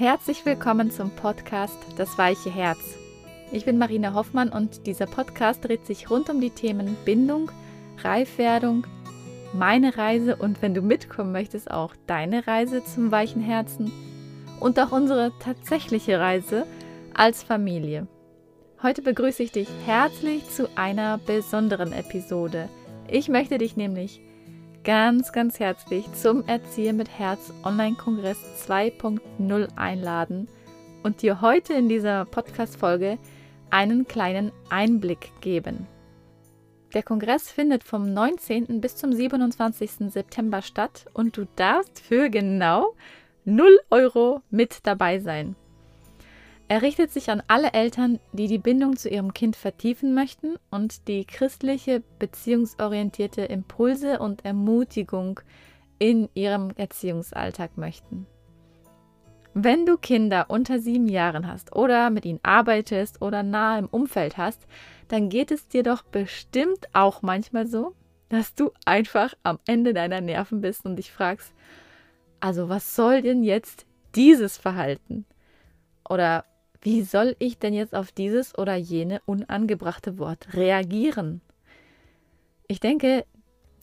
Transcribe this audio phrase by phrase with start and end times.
[0.00, 2.78] Herzlich willkommen zum Podcast Das weiche Herz.
[3.52, 7.50] Ich bin Marina Hoffmann und dieser Podcast dreht sich rund um die Themen Bindung,
[8.02, 8.86] Reifwerdung,
[9.52, 13.92] meine Reise und wenn du mitkommen möchtest, auch deine Reise zum weichen Herzen
[14.58, 16.64] und auch unsere tatsächliche Reise
[17.12, 18.06] als Familie.
[18.82, 22.70] Heute begrüße ich dich herzlich zu einer besonderen Episode.
[23.06, 24.22] Ich möchte dich nämlich
[24.84, 30.48] ganz, ganz herzlich zum Erzieher mit Herz Online-Kongress 2.0 einladen
[31.02, 33.18] und dir heute in dieser Podcast-Folge
[33.70, 35.86] einen kleinen Einblick geben.
[36.94, 38.80] Der Kongress findet vom 19.
[38.80, 40.10] bis zum 27.
[40.10, 42.94] September statt und du darfst für genau
[43.44, 45.56] 0 Euro mit dabei sein.
[46.70, 51.08] Er richtet sich an alle Eltern, die die Bindung zu ihrem Kind vertiefen möchten und
[51.08, 55.40] die christliche, beziehungsorientierte Impulse und Ermutigung
[55.98, 58.28] in ihrem Erziehungsalltag möchten.
[59.52, 64.36] Wenn du Kinder unter sieben Jahren hast oder mit ihnen arbeitest oder nahe im Umfeld
[64.36, 64.68] hast,
[65.08, 67.96] dann geht es dir doch bestimmt auch manchmal so,
[68.28, 71.52] dass du einfach am Ende deiner Nerven bist und dich fragst,
[72.38, 75.26] also was soll denn jetzt dieses Verhalten?
[76.08, 76.44] Oder
[76.82, 81.40] wie soll ich denn jetzt auf dieses oder jene unangebrachte Wort reagieren?
[82.66, 83.26] Ich denke,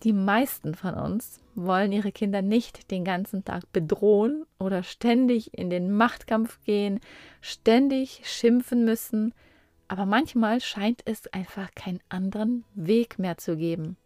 [0.03, 5.70] die meisten von uns wollen ihre Kinder nicht den ganzen Tag bedrohen oder ständig in
[5.70, 7.00] den Machtkampf gehen,
[7.42, 9.34] ständig schimpfen müssen,
[9.88, 13.98] aber manchmal scheint es einfach keinen anderen Weg mehr zu geben.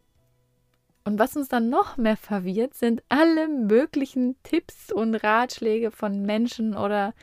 [1.03, 6.77] Und was uns dann noch mehr verwirrt, sind alle möglichen Tipps und Ratschläge von Menschen
[6.77, 7.13] oder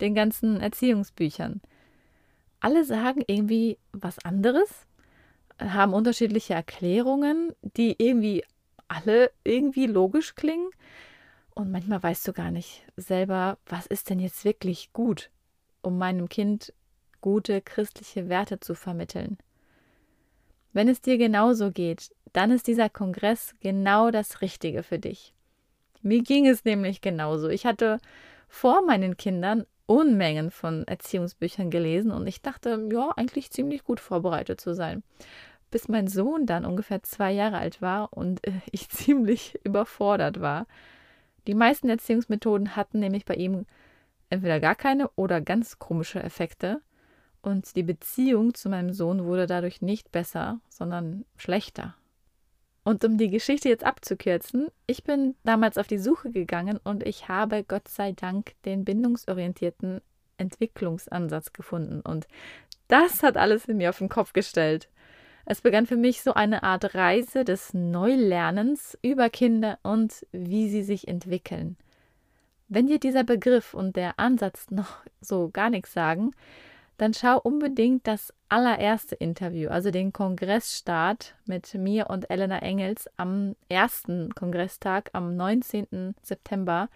[0.00, 1.60] den ganzen Erziehungsbüchern.
[2.60, 4.86] Alle sagen irgendwie was anderes,
[5.58, 8.44] haben unterschiedliche Erklärungen, die irgendwie
[8.88, 10.70] alle irgendwie logisch klingen.
[11.54, 15.30] Und manchmal weißt du gar nicht selber, was ist denn jetzt wirklich gut,
[15.82, 16.72] um meinem Kind
[17.20, 19.38] gute christliche Werte zu vermitteln.
[20.72, 25.32] Wenn es dir genauso geht, dann ist dieser Kongress genau das Richtige für dich.
[26.02, 27.48] Mir ging es nämlich genauso.
[27.48, 27.98] Ich hatte
[28.46, 34.60] vor meinen Kindern Unmengen von Erziehungsbüchern gelesen und ich dachte, ja, eigentlich ziemlich gut vorbereitet
[34.60, 35.02] zu sein.
[35.70, 40.66] Bis mein Sohn dann ungefähr zwei Jahre alt war und äh, ich ziemlich überfordert war.
[41.46, 43.66] Die meisten Erziehungsmethoden hatten nämlich bei ihm
[44.30, 46.80] entweder gar keine oder ganz komische Effekte
[47.42, 51.94] und die Beziehung zu meinem Sohn wurde dadurch nicht besser, sondern schlechter.
[52.86, 57.26] Und um die Geschichte jetzt abzukürzen, ich bin damals auf die Suche gegangen und ich
[57.26, 60.00] habe Gott sei Dank den bindungsorientierten
[60.38, 62.00] Entwicklungsansatz gefunden.
[62.00, 62.28] Und
[62.86, 64.88] das hat alles in mir auf den Kopf gestellt.
[65.46, 70.84] Es begann für mich so eine Art Reise des Neulernens über Kinder und wie sie
[70.84, 71.76] sich entwickeln.
[72.68, 76.30] Wenn dir dieser Begriff und der Ansatz noch so gar nichts sagen,
[76.96, 83.54] dann schau unbedingt das allererste Interview, also den Kongressstart mit mir und Elena Engels am
[83.68, 86.14] ersten Kongresstag am 19.
[86.22, 86.88] September.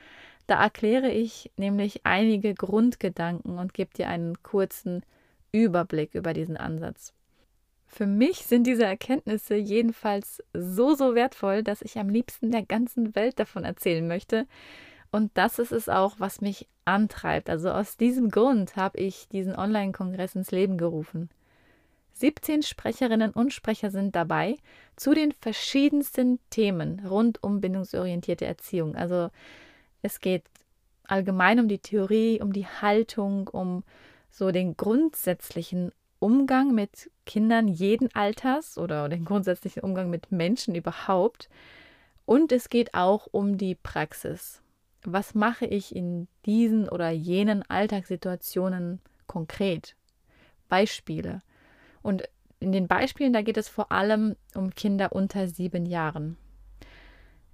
[0.47, 5.03] Da erkläre ich nämlich einige Grundgedanken und gebe dir einen kurzen
[5.53, 7.13] Überblick über diesen Ansatz.
[7.87, 13.15] Für mich sind diese Erkenntnisse jedenfalls so, so wertvoll, dass ich am liebsten der ganzen
[13.17, 14.47] Welt davon erzählen möchte,
[15.13, 17.49] und das ist es auch, was mich antreibt.
[17.49, 21.31] Also aus diesem Grund habe ich diesen Online-Kongress ins Leben gerufen.
[22.15, 24.57] 17 Sprecherinnen und Sprecher sind dabei
[24.97, 28.95] zu den verschiedensten Themen rund um bindungsorientierte Erziehung.
[28.95, 29.31] Also
[30.03, 30.45] es geht
[31.05, 33.85] allgemein um die Theorie, um die Haltung, um
[34.31, 41.49] so den grundsätzlichen Umgang mit Kindern jeden Alters oder den grundsätzlichen Umgang mit Menschen überhaupt.
[42.27, 44.63] Und es geht auch um die Praxis
[45.05, 49.97] was mache ich in diesen oder jenen Alltagssituationen konkret?
[50.69, 51.43] Beispiele.
[52.03, 52.25] Und
[52.61, 56.37] in den Beispielen, da geht es vor allem um Kinder unter sieben Jahren.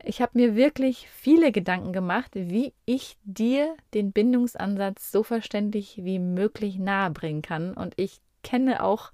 [0.04, 6.18] Ich habe mir wirklich viele Gedanken gemacht, wie ich dir den Bindungsansatz so verständlich wie
[6.18, 7.74] möglich nahebringen kann.
[7.74, 9.10] Und ich kenne auch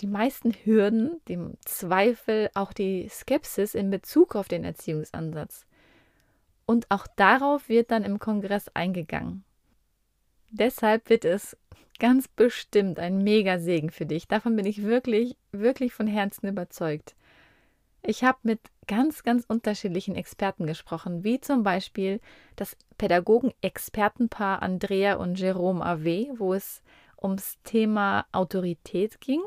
[0.00, 5.66] die meisten Hürden, den Zweifel, auch die Skepsis in Bezug auf den Erziehungsansatz.
[6.66, 9.44] Und auch darauf wird dann im Kongress eingegangen.
[10.50, 11.56] Deshalb wird es
[11.98, 14.28] ganz bestimmt ein Mega-Segen für dich.
[14.28, 17.14] Davon bin ich wirklich, wirklich von Herzen überzeugt.
[18.02, 22.20] Ich habe mit ganz, ganz unterschiedlichen Experten gesprochen, wie zum Beispiel
[22.56, 26.82] das Pädagogen-Expertenpaar Andrea und Jerome Ave, wo es
[27.22, 29.42] ums Thema Autorität ging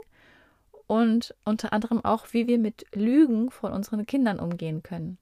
[0.87, 5.17] und unter anderem auch, wie wir mit Lügen von unseren Kindern umgehen können.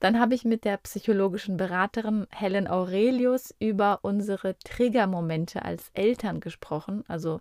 [0.00, 7.04] Dann habe ich mit der psychologischen Beraterin Helen Aurelius über unsere Triggermomente als Eltern gesprochen,
[7.06, 7.40] also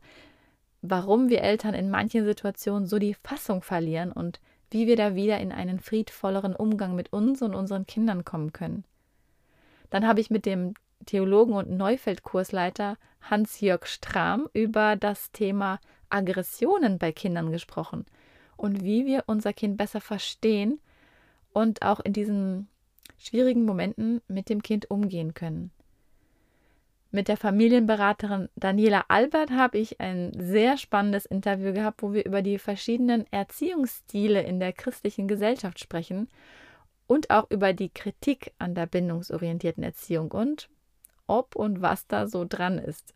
[0.81, 4.41] warum wir Eltern in manchen Situationen so die Fassung verlieren und
[4.71, 8.83] wie wir da wieder in einen friedvolleren Umgang mit uns und unseren Kindern kommen können.
[9.89, 10.73] Dann habe ich mit dem
[11.05, 15.79] Theologen und Neufeld-Kursleiter Hans-Jörg Strahm über das Thema
[16.09, 18.05] Aggressionen bei Kindern gesprochen
[18.57, 20.79] und wie wir unser Kind besser verstehen
[21.59, 22.67] und auch in diesen
[23.17, 25.71] schwierigen Momenten mit dem Kind umgehen können.
[27.11, 32.41] Mit der Familienberaterin Daniela Albert habe ich ein sehr spannendes Interview gehabt, wo wir über
[32.41, 36.29] die verschiedenen Erziehungsstile in der christlichen Gesellschaft sprechen
[37.07, 40.69] und auch über die Kritik an der bindungsorientierten Erziehung und
[41.25, 43.13] ob und was da so dran ist.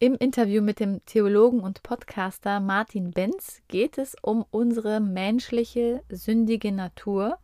[0.00, 6.70] Im Interview mit dem Theologen und Podcaster Martin Benz geht es um unsere menschliche, sündige
[6.70, 7.36] Natur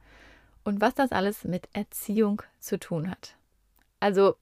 [0.63, 3.37] und was das alles mit Erziehung zu tun hat.
[3.99, 4.37] Also,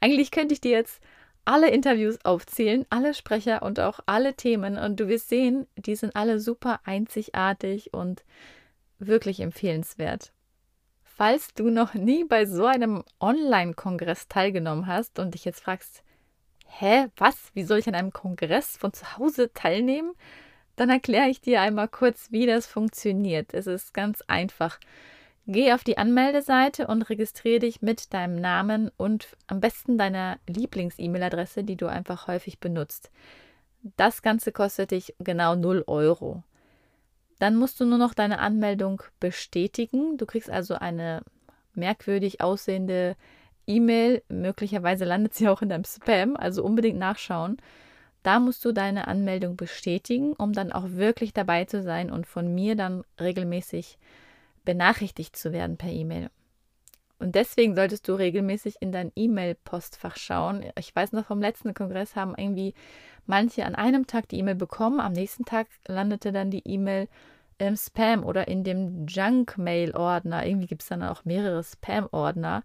[0.00, 1.02] eigentlich könnte ich dir jetzt
[1.44, 6.14] alle Interviews aufzählen, alle Sprecher und auch alle Themen und du wirst sehen, die sind
[6.14, 8.22] alle super einzigartig und
[9.00, 10.32] wirklich empfehlenswert.
[11.02, 16.04] Falls du noch nie bei so einem Online-Kongress teilgenommen hast und dich jetzt fragst,
[16.66, 17.50] hä, was?
[17.54, 20.12] Wie soll ich an einem Kongress von zu Hause teilnehmen?
[20.76, 23.54] Dann erkläre ich dir einmal kurz, wie das funktioniert.
[23.54, 24.78] Es ist ganz einfach.
[25.46, 31.62] Geh auf die Anmeldeseite und registriere dich mit deinem Namen und am besten deiner Lieblings-E-Mail-Adresse,
[31.62, 33.10] die du einfach häufig benutzt.
[33.96, 36.42] Das Ganze kostet dich genau 0 Euro.
[37.38, 40.16] Dann musst du nur noch deine Anmeldung bestätigen.
[40.16, 41.22] Du kriegst also eine
[41.74, 43.16] merkwürdig aussehende
[43.66, 47.56] E-Mail, möglicherweise landet sie auch in deinem Spam, also unbedingt nachschauen.
[48.22, 52.54] Da musst du deine Anmeldung bestätigen, um dann auch wirklich dabei zu sein und von
[52.54, 53.98] mir dann regelmäßig
[54.64, 56.30] benachrichtigt zu werden per E-Mail.
[57.18, 60.64] Und deswegen solltest du regelmäßig in dein E-Mail-Postfach schauen.
[60.78, 62.74] Ich weiß noch vom letzten Kongress haben irgendwie
[63.26, 67.08] manche an einem Tag die E-Mail bekommen, am nächsten Tag landete dann die E-Mail
[67.58, 70.44] im Spam oder in dem Junk-Mail-Ordner.
[70.44, 72.62] Irgendwie gibt es dann auch mehrere Spam-Ordner.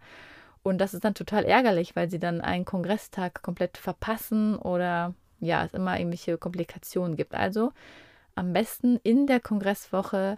[0.64, 5.66] Und das ist dann total ärgerlich, weil sie dann einen Kongresstag komplett verpassen oder ja,
[5.66, 7.34] es immer irgendwelche Komplikationen gibt.
[7.34, 7.72] Also
[8.36, 10.38] am besten in der Kongresswoche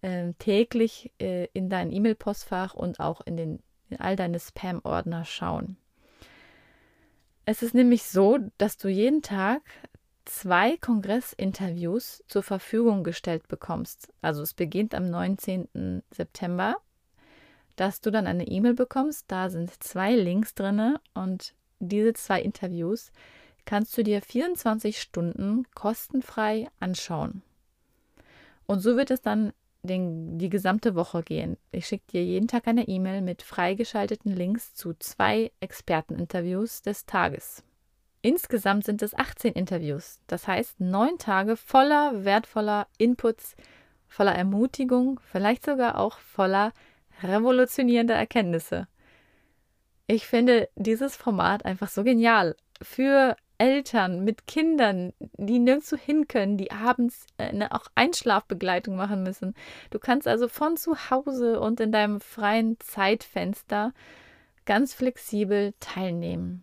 [0.00, 5.76] äh, täglich äh, in dein E-Mail-Postfach und auch in, den, in all deine Spam-Ordner schauen.
[7.44, 9.62] Es ist nämlich so, dass du jeden Tag
[10.24, 14.12] zwei Kongressinterviews zur Verfügung gestellt bekommst.
[14.20, 16.02] Also es beginnt am 19.
[16.10, 16.76] September
[17.78, 19.26] dass du dann eine E-Mail bekommst.
[19.28, 23.12] Da sind zwei Links drin und diese zwei Interviews
[23.64, 27.42] kannst du dir 24 Stunden kostenfrei anschauen.
[28.66, 29.52] Und so wird es dann
[29.82, 31.56] den, die gesamte Woche gehen.
[31.70, 37.62] Ich schicke dir jeden Tag eine E-Mail mit freigeschalteten Links zu zwei Experteninterviews des Tages.
[38.20, 43.54] Insgesamt sind es 18 Interviews, das heißt neun Tage voller wertvoller Inputs,
[44.08, 46.72] voller Ermutigung, vielleicht sogar auch voller
[47.22, 48.88] revolutionierende Erkenntnisse.
[50.06, 52.56] Ich finde dieses Format einfach so genial.
[52.80, 59.54] Für Eltern mit Kindern, die nirgendwo hin können, die abends eine auch Einschlafbegleitung machen müssen.
[59.90, 63.92] Du kannst also von zu Hause und in deinem freien Zeitfenster
[64.64, 66.62] ganz flexibel teilnehmen.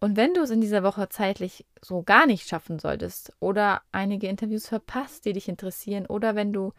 [0.00, 4.28] Und wenn du es in dieser Woche zeitlich so gar nicht schaffen solltest oder einige
[4.28, 6.72] Interviews verpasst, die dich interessieren, oder wenn du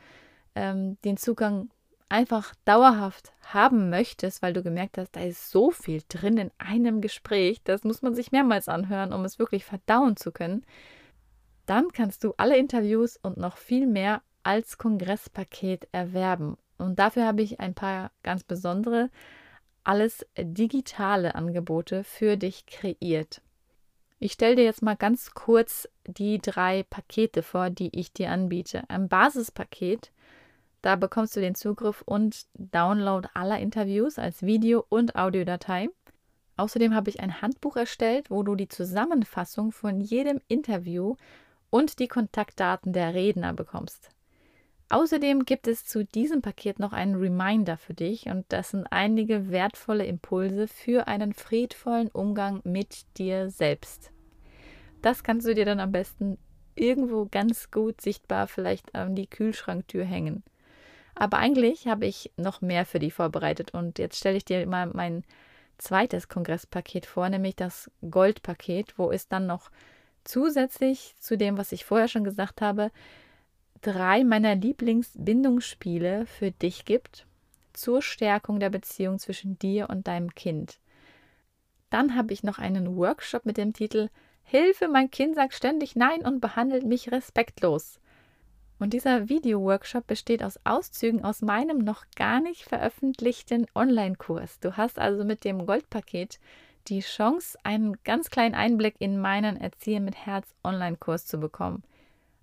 [0.55, 1.69] ähm, den Zugang
[2.11, 7.01] einfach dauerhaft haben möchtest, weil du gemerkt hast, da ist so viel drin in einem
[7.01, 10.65] Gespräch, das muss man sich mehrmals anhören, um es wirklich verdauen zu können,
[11.65, 16.57] dann kannst du alle Interviews und noch viel mehr als Kongresspaket erwerben.
[16.77, 19.09] Und dafür habe ich ein paar ganz besondere,
[19.83, 23.41] alles digitale Angebote für dich kreiert.
[24.19, 28.83] Ich stelle dir jetzt mal ganz kurz die drei Pakete vor, die ich dir anbiete.
[28.89, 30.11] Ein Basispaket
[30.81, 35.89] da bekommst du den Zugriff und Download aller Interviews als Video- und Audiodatei.
[36.57, 41.15] Außerdem habe ich ein Handbuch erstellt, wo du die Zusammenfassung von jedem Interview
[41.69, 44.09] und die Kontaktdaten der Redner bekommst.
[44.89, 49.49] Außerdem gibt es zu diesem Paket noch einen Reminder für dich und das sind einige
[49.49, 54.11] wertvolle Impulse für einen friedvollen Umgang mit dir selbst.
[55.01, 56.37] Das kannst du dir dann am besten
[56.75, 60.43] irgendwo ganz gut sichtbar vielleicht an die Kühlschranktür hängen.
[61.15, 64.87] Aber eigentlich habe ich noch mehr für die vorbereitet und jetzt stelle ich dir mal
[64.87, 65.23] mein
[65.77, 69.71] zweites Kongresspaket vor, nämlich das Goldpaket, wo es dann noch
[70.23, 72.91] zusätzlich zu dem, was ich vorher schon gesagt habe,
[73.81, 77.25] drei meiner Lieblingsbindungsspiele für dich gibt.
[77.73, 80.77] zur Stärkung der Beziehung zwischen dir und deinem Kind.
[81.89, 84.09] Dann habe ich noch einen Workshop mit dem Titel
[84.43, 88.00] Hilfe, mein Kind sagt ständig Nein und behandelt mich respektlos.
[88.81, 94.59] Und dieser Video-Workshop besteht aus Auszügen aus meinem noch gar nicht veröffentlichten Online-Kurs.
[94.59, 96.39] Du hast also mit dem Goldpaket
[96.87, 101.83] die Chance, einen ganz kleinen Einblick in meinen Erzieher mit Herz Online-Kurs zu bekommen.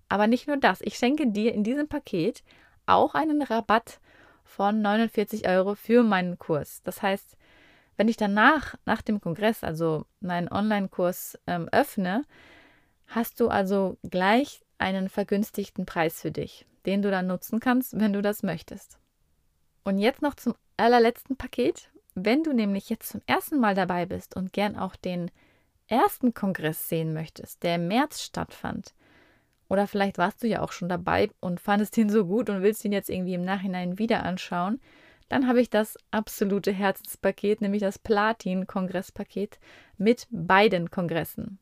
[0.07, 2.41] Aber nicht nur das, ich schenke dir in diesem Paket
[2.85, 3.99] auch einen Rabatt
[4.45, 6.81] von 49 Euro für meinen Kurs.
[6.83, 7.35] Das heißt,
[7.97, 12.23] wenn ich danach, nach dem Kongress, also meinen Online-Kurs ähm, öffne,
[13.07, 18.13] hast du also gleich einen vergünstigten Preis für dich, den du dann nutzen kannst, wenn
[18.13, 18.99] du das möchtest.
[19.83, 21.91] Und jetzt noch zum allerletzten Paket.
[22.15, 25.31] Wenn du nämlich jetzt zum ersten Mal dabei bist und gern auch den
[25.87, 28.93] ersten Kongress sehen möchtest, der im März stattfand,
[29.69, 32.83] oder vielleicht warst du ja auch schon dabei und fandest ihn so gut und willst
[32.83, 34.81] ihn jetzt irgendwie im Nachhinein wieder anschauen,
[35.29, 39.59] dann habe ich das absolute Herzenspaket, nämlich das Platin-Kongresspaket
[39.97, 41.59] mit beiden Kongressen.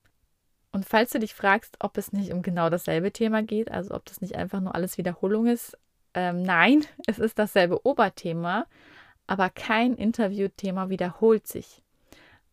[0.77, 4.05] Und falls du dich fragst, ob es nicht um genau dasselbe Thema geht, also ob
[4.05, 5.75] das nicht einfach nur alles Wiederholung ist,
[6.13, 8.67] ähm, nein, es ist dasselbe Oberthema,
[9.25, 11.81] aber kein Interviewthema wiederholt sich.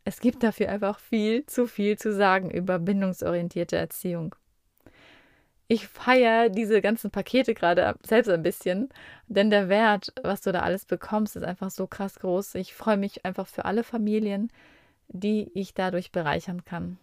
[0.05, 4.35] Es gibt dafür einfach viel zu viel zu sagen über bindungsorientierte Erziehung
[5.67, 8.89] ich feiere diese ganzen Pakete gerade selbst ein bisschen,
[9.27, 12.55] denn der Wert, was du da alles bekommst, ist einfach so krass groß.
[12.55, 14.51] Ich freue mich einfach für alle Familien,
[15.09, 16.99] die ich dadurch bereichern kann.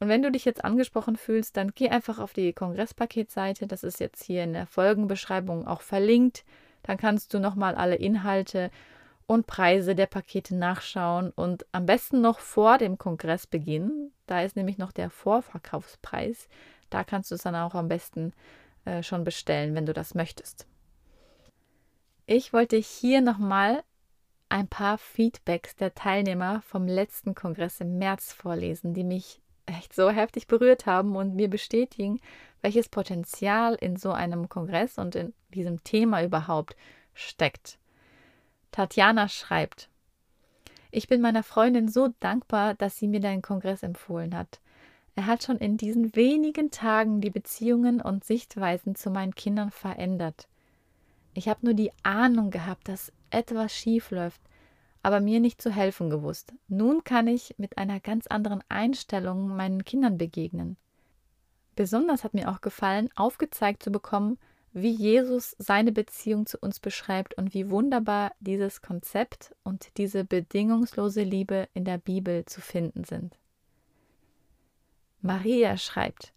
[0.00, 3.66] Und wenn du dich jetzt angesprochen fühlst, dann geh einfach auf die Kongresspaketseite.
[3.66, 6.44] Das ist jetzt hier in der Folgenbeschreibung auch verlinkt.
[6.84, 8.70] Dann kannst du nochmal alle Inhalte
[9.26, 14.12] und Preise der Pakete nachschauen und am besten noch vor dem Kongress beginnen.
[14.26, 16.48] Da ist nämlich noch der Vorverkaufspreis.
[16.90, 18.32] Da kannst du es dann auch am besten
[18.84, 20.66] äh, schon bestellen, wenn du das möchtest.
[22.24, 23.82] Ich wollte hier nochmal
[24.48, 30.10] ein paar Feedbacks der Teilnehmer vom letzten Kongress im März vorlesen, die mich echt so
[30.10, 32.20] heftig berührt haben und mir bestätigen,
[32.60, 36.76] welches Potenzial in so einem Kongress und in diesem Thema überhaupt
[37.14, 37.78] steckt.
[38.72, 39.88] Tatjana schreibt,
[40.90, 44.60] ich bin meiner Freundin so dankbar, dass sie mir deinen Kongress empfohlen hat.
[45.14, 50.48] Er hat schon in diesen wenigen Tagen die Beziehungen und Sichtweisen zu meinen Kindern verändert.
[51.34, 54.40] Ich habe nur die Ahnung gehabt, dass etwas schief läuft,
[55.02, 56.54] aber mir nicht zu helfen gewusst.
[56.68, 60.76] Nun kann ich mit einer ganz anderen Einstellung meinen Kindern begegnen.
[61.76, 64.38] Besonders hat mir auch gefallen, aufgezeigt zu bekommen,
[64.72, 71.22] wie Jesus seine Beziehung zu uns beschreibt und wie wunderbar dieses Konzept und diese bedingungslose
[71.22, 73.38] Liebe in der Bibel zu finden sind.
[75.20, 76.32] Maria schreibt,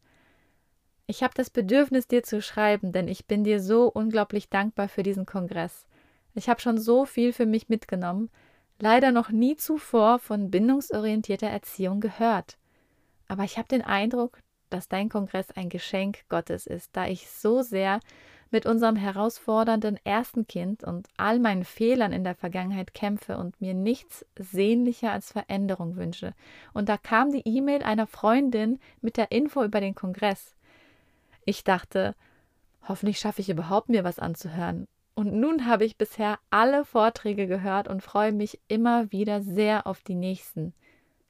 [1.07, 5.03] ich habe das Bedürfnis, dir zu schreiben, denn ich bin dir so unglaublich dankbar für
[5.03, 5.85] diesen Kongress.
[6.35, 8.29] Ich habe schon so viel für mich mitgenommen,
[8.81, 12.57] leider noch nie zuvor von bindungsorientierter Erziehung gehört.
[13.27, 17.61] Aber ich habe den Eindruck, dass dein Kongress ein Geschenk Gottes ist, da ich so
[17.61, 17.99] sehr
[18.51, 23.73] mit unserem herausfordernden ersten Kind und all meinen Fehlern in der Vergangenheit kämpfe und mir
[23.73, 26.33] nichts sehnlicher als Veränderung wünsche.
[26.73, 30.53] Und da kam die E-Mail einer Freundin mit der Info über den Kongress.
[31.45, 32.13] Ich dachte,
[32.87, 34.85] hoffentlich schaffe ich überhaupt mir was anzuhören.
[35.13, 40.01] Und nun habe ich bisher alle Vorträge gehört und freue mich immer wieder sehr auf
[40.01, 40.73] die nächsten.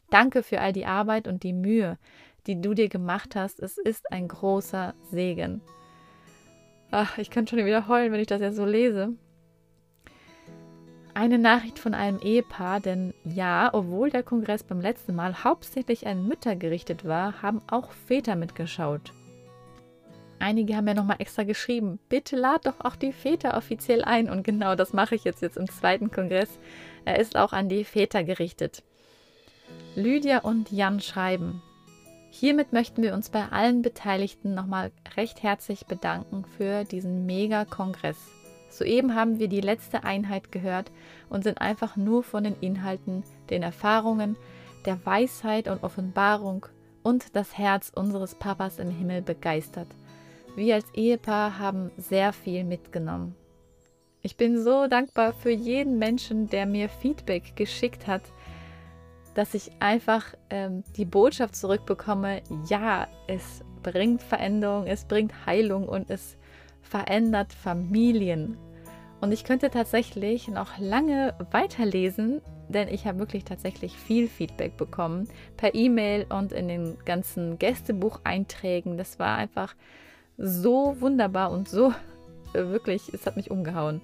[0.10, 1.98] Danke für all die Arbeit und die Mühe,
[2.48, 3.60] die du dir gemacht hast.
[3.60, 5.62] Es ist ein großer Segen.
[6.92, 9.14] Ach, ich kann schon wieder heulen, wenn ich das ja so lese.
[11.14, 16.28] Eine Nachricht von einem Ehepaar, denn ja, obwohl der Kongress beim letzten Mal hauptsächlich an
[16.28, 19.14] Mütter gerichtet war, haben auch Väter mitgeschaut.
[20.42, 24.30] Einige haben ja nochmal extra geschrieben, bitte lad doch auch die Väter offiziell ein.
[24.30, 26.50] Und genau das mache ich jetzt, jetzt im zweiten Kongress.
[27.06, 28.84] Er ist auch an die Väter gerichtet.
[29.96, 31.62] Lydia und Jan schreiben,
[32.32, 38.18] Hiermit möchten wir uns bei allen Beteiligten nochmal recht herzlich bedanken für diesen Mega-Kongress.
[38.70, 40.92] Soeben haben wir die letzte Einheit gehört
[41.30, 44.38] und sind einfach nur von den Inhalten, den Erfahrungen,
[44.86, 46.66] der Weisheit und Offenbarung
[47.04, 49.88] und das Herz unseres Papas im Himmel begeistert.
[50.56, 53.36] Wir als Ehepaar haben sehr viel mitgenommen.
[54.22, 58.22] Ich bin so dankbar für jeden Menschen, der mir Feedback geschickt hat,
[59.34, 66.10] dass ich einfach ähm, die Botschaft zurückbekomme, ja, es bringt Veränderung, es bringt Heilung und
[66.10, 66.38] es
[66.82, 68.58] verändert Familien.
[69.22, 75.30] Und ich könnte tatsächlich noch lange weiterlesen, denn ich habe wirklich tatsächlich viel Feedback bekommen
[75.56, 78.98] per E-Mail und in den ganzen Gästebucheinträgen.
[78.98, 79.76] Das war einfach
[80.38, 81.94] so wunderbar und so
[82.54, 84.02] äh, wirklich, es hat mich umgehauen.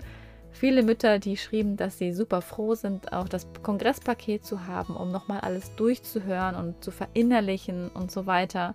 [0.52, 5.12] viele Mütter, die schrieben, dass sie super froh sind, auch das Kongresspaket zu haben, um
[5.12, 8.74] nochmal alles durchzuhören und zu verinnerlichen und so weiter.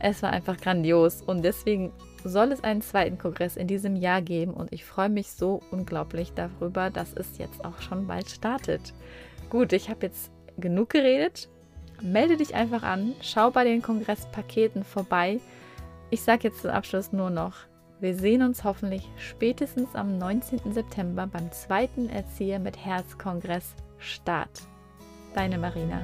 [0.00, 1.92] Es war einfach grandios und deswegen
[2.24, 6.32] soll es einen zweiten Kongress in diesem Jahr geben und ich freue mich so unglaublich
[6.34, 8.94] darüber, dass es jetzt auch schon bald startet.
[9.50, 11.48] Gut, ich habe jetzt genug geredet.
[12.02, 15.40] Melde dich einfach an, schau bei den Kongresspaketen vorbei.
[16.10, 17.54] Ich sage jetzt zum Abschluss nur noch,
[18.00, 20.72] wir sehen uns hoffentlich spätestens am 19.
[20.72, 24.62] September beim zweiten Erzieher mit Herz Kongress Start.
[25.34, 26.02] Deine Marina.